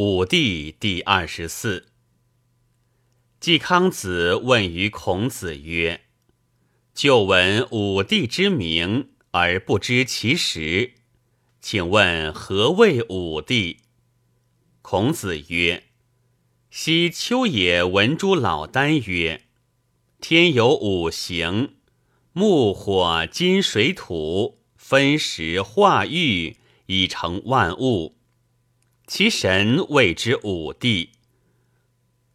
[0.00, 1.88] 武帝第二十四。
[3.40, 6.02] 季康子问于孔子曰
[6.94, 10.92] ：“旧闻武帝之名，而不知其实，
[11.60, 13.78] 请问何谓武帝？”
[14.82, 15.88] 孔子曰
[16.70, 19.46] ：“昔丘也闻诸老聃曰
[20.22, 21.74] ：‘天有五行，
[22.32, 26.56] 木、火、金、水、土，分时化育，
[26.86, 28.14] 以成万物。’”
[29.08, 31.12] 其神谓之武帝。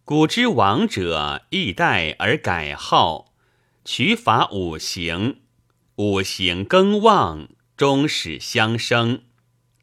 [0.03, 3.31] 古之王者，易代而改号，
[3.85, 5.41] 取法五行，
[5.97, 9.21] 五行更旺，终始相生，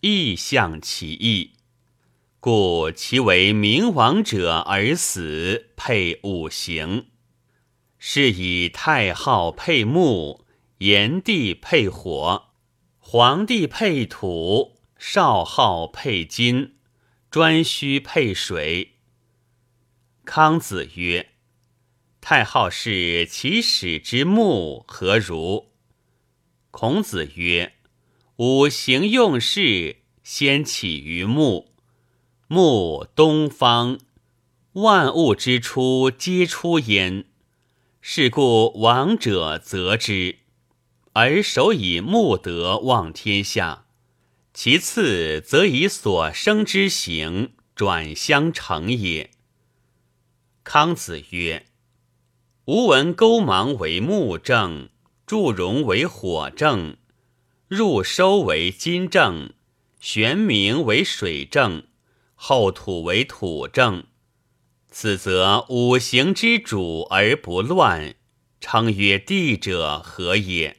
[0.00, 1.52] 异象其意。
[2.40, 7.06] 故其为明王者而死，配五行。
[8.00, 10.44] 是以太昊配木，
[10.78, 12.46] 炎帝配火，
[12.98, 16.78] 黄帝配土，少昊配金。
[17.30, 18.96] 颛顼配水。
[20.24, 21.30] 康子曰
[22.20, 25.70] ：“太昊是其始之木何如？”
[26.72, 27.74] 孔子曰
[28.38, 31.72] ：“五行用事，先起于木。
[32.48, 34.00] 木东方，
[34.72, 37.26] 万物之初皆出焉。
[38.00, 40.40] 是故王者择之，
[41.12, 43.86] 而首以木德望天下。”
[44.62, 49.30] 其次，则以所生之形转相成也。
[50.64, 51.64] 康子曰
[52.68, 54.90] ：“吾闻勾芒为木正，
[55.24, 56.98] 祝融为火正，
[57.68, 59.54] 入收为金正，
[59.98, 61.84] 玄冥为水正，
[62.34, 64.04] 后土为土正。
[64.90, 68.14] 此则五行之主而不乱，
[68.60, 70.76] 称曰地者何也？”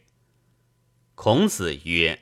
[1.18, 2.22] 孔子曰。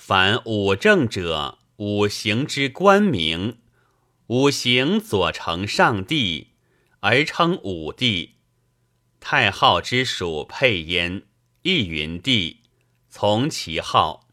[0.00, 3.58] 凡五正者，五行之官名。
[4.28, 6.52] 五行左承上帝，
[7.00, 8.36] 而称五帝。
[9.18, 11.24] 太昊之属配焉，
[11.62, 12.60] 亦云帝，
[13.10, 14.28] 从其号。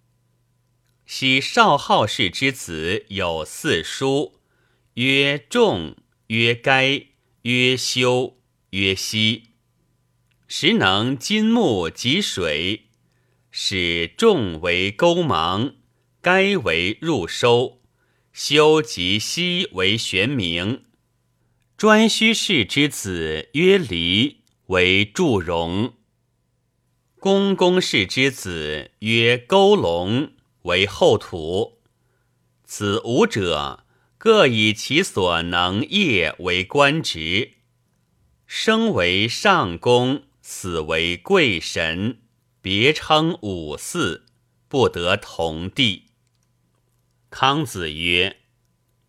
[1.08, 4.40] 昔少昊氏之子有四叔，
[4.94, 5.96] 曰仲，
[6.28, 7.08] 曰该，
[7.42, 8.38] 曰修，
[8.70, 9.46] 曰熙。
[10.48, 12.85] 时能金木及水。
[13.58, 15.76] 使众为勾芒，
[16.20, 17.80] 该为入收，
[18.34, 20.82] 修及西为玄冥。
[21.78, 25.94] 颛顼氏之子曰离，为祝融。
[27.18, 30.34] 公公氏之子曰勾龙，
[30.64, 31.80] 为后土。
[32.66, 33.86] 此五者，
[34.18, 37.54] 各以其所能业为官职，
[38.46, 42.20] 生为上公，死为贵神。
[42.66, 44.26] 别称五祀，
[44.68, 46.06] 不得同地。
[47.30, 48.38] 康子曰：“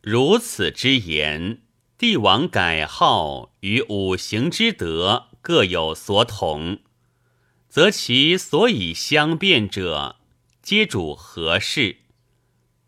[0.04, 1.62] 如此之言，
[1.96, 6.80] 帝王改号与五行之德各有所统，
[7.66, 10.16] 则其所以相变者，
[10.60, 12.00] 皆主何事？”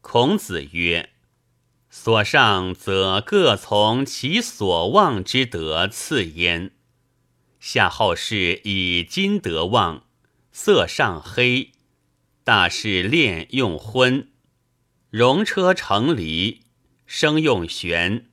[0.02, 1.08] 孔子曰
[1.88, 6.72] ：“所上则各从其所望之德次焉。
[7.58, 10.04] 夏后氏以金德旺。”
[10.60, 11.70] 色上黑，
[12.42, 14.26] 大事练用昏；
[15.10, 16.62] 戎车成离，
[17.06, 18.26] 生用玄。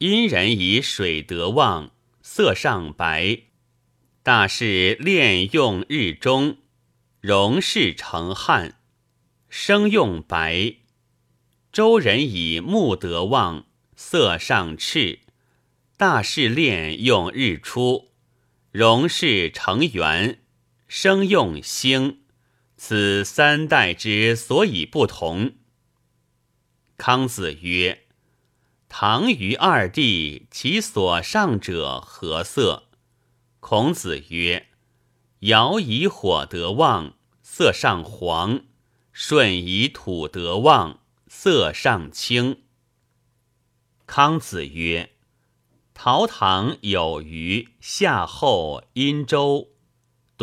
[0.00, 3.44] 阴人以水得旺，色上白，
[4.22, 6.58] 大事练用日中；
[7.22, 8.78] 戎事成汉，
[9.48, 10.74] 生用白。
[11.72, 13.64] 周人以木得旺，
[13.96, 15.20] 色上赤，
[15.96, 18.10] 大事练用日出；
[18.72, 20.43] 戎事成圆。
[20.86, 22.20] 生用兴，
[22.76, 25.54] 此三代之所以不同。
[26.96, 28.04] 康子曰
[28.88, 32.84] ：“唐虞二帝，其所上者何色？”
[33.60, 34.68] 孔子曰
[35.40, 38.66] ：“尧以火得旺，色上黄；
[39.12, 42.62] 舜以土得旺，色上青。”
[44.06, 45.14] 康子曰
[45.94, 49.70] ：“陶唐有虞、夏后、殷周。”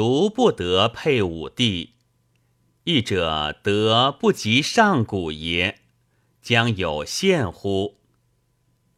[0.01, 1.93] 独不得配武帝，
[2.85, 5.81] 义者得不及上古也，
[6.41, 7.99] 将有限乎？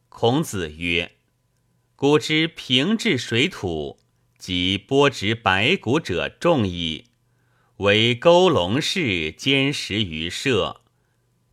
[0.08, 1.16] 孔子曰
[1.94, 3.98] ：“古之平治水土，
[4.38, 7.08] 及播植百谷者众矣。
[7.76, 10.80] 为勾龙氏兼食于社，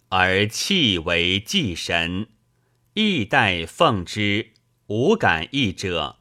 [0.07, 2.29] 而气为祭神，
[2.93, 4.53] 亦待奉之，
[4.87, 6.19] 无感义者，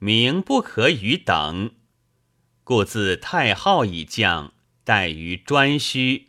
[0.00, 1.74] 名不可与等。”
[2.70, 4.52] 故自太昊以降，
[4.84, 6.26] 待于颛顼。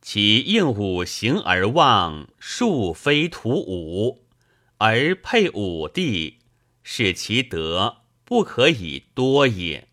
[0.00, 4.24] 其应五行而望，数非土五，
[4.76, 6.38] 而配五帝，
[6.84, 9.88] 是其德不可以多也。